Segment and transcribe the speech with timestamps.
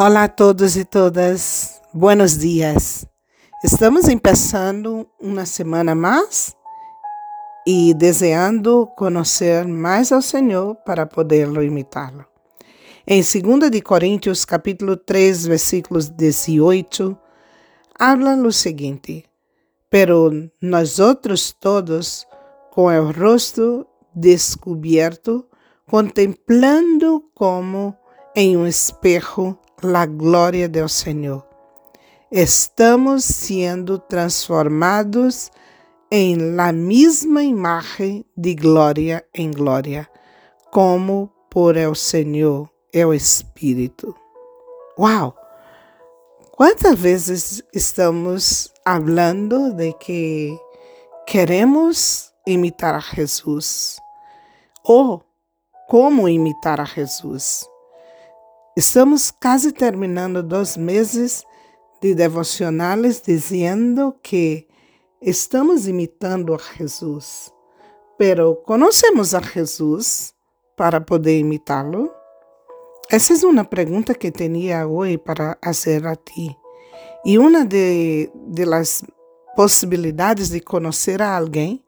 [0.00, 3.04] Olá a todos e todas, buenos dias.
[3.64, 6.54] Estamos começando uma semana mais
[7.66, 12.24] e desejando conhecer mais ao Senhor para poderlo imitá-lo.
[13.04, 17.18] Em 2 de Coríntios, capítulo 3, versículos 18,
[17.98, 19.24] habla o seguinte:
[19.90, 20.30] Pero
[20.62, 22.24] nós outros todos,
[22.70, 23.84] com o rosto
[24.14, 25.44] descoberto,
[25.90, 27.96] contemplando como
[28.36, 31.46] em um espejo la glória do Senhor.
[32.30, 35.50] Estamos sendo transformados
[36.10, 40.08] em la mesma imagem de glória em glória,
[40.70, 44.14] como por el Senhor, o Espírito.
[44.98, 45.34] Uau!
[46.52, 50.58] Quantas vezes estamos falando de que
[51.26, 53.98] queremos imitar a Jesus?
[54.82, 55.22] Ou
[55.86, 57.68] como imitar a Jesus?
[58.78, 61.42] Estamos quase terminando dois meses
[62.00, 64.68] de devocionais dizendo que
[65.20, 67.52] estamos imitando a Jesus,
[68.16, 70.32] pero conhecemos a Jesus
[70.76, 72.08] para poder imitá-lo?
[73.10, 76.56] Essa é uma pergunta que tinha hoje para fazer a ti.
[77.24, 79.02] E uma de, de las
[79.56, 81.84] possibilidades de conhecer a alguém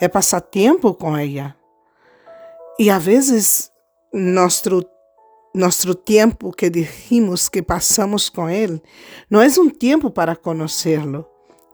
[0.00, 1.54] é passar tempo com ela.
[2.78, 3.70] E às vezes
[4.10, 4.82] nosso
[5.54, 8.80] nosso tempo que dijimos que passamos com Ele
[9.28, 11.26] não é um tempo para conhecê-lo,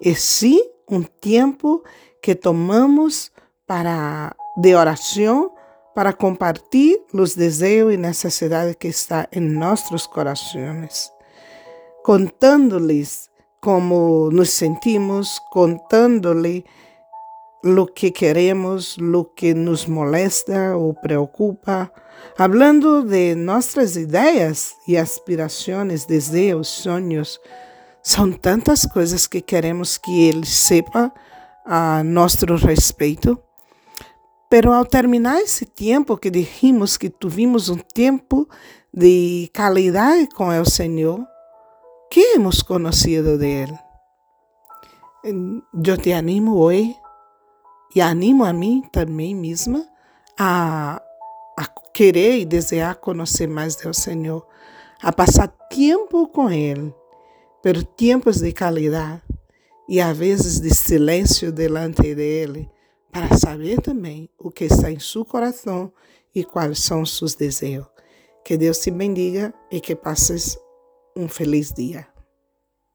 [0.02, 0.60] é sim
[0.90, 1.82] um tempo
[2.22, 3.30] que tomamos
[3.66, 5.52] para de oração
[5.94, 11.10] para compartilhar os desejos e necessidades que está em nossos corações,
[12.04, 13.30] contando-lhes
[13.62, 16.64] como nos sentimos, contando-lhe
[17.62, 21.90] lo que queremos, lo que nos molesta ou preocupa,
[22.38, 27.40] hablando de nossas ideias e aspirações, desejos, sonhos.
[28.02, 31.12] São tantas coisas que queremos que Ele sepa
[31.64, 33.40] a nosso respeito.
[34.48, 38.48] Pero ao terminar esse tempo que dijimos que tivemos um tempo
[38.94, 41.26] de qualidade com o Senhor,
[42.08, 43.78] que hemos conhecido de Ele?
[45.84, 46.94] Eu te animo hoje
[47.96, 49.88] e animo a mim também mesma
[50.38, 51.00] a,
[51.58, 54.46] a querer e desejar conhecer mais do Senhor,
[55.02, 56.94] a passar tempo com Ele,
[57.62, 59.22] por tempos de qualidade
[59.88, 62.68] e às vezes de silêncio delante dele,
[63.10, 65.90] para saber também o que está em seu coração
[66.34, 67.86] e quais são seus desejos.
[68.44, 70.58] Que Deus te bendiga e que passes
[71.16, 72.06] um feliz dia.